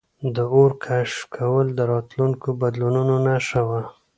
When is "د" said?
0.35-0.37, 1.75-1.79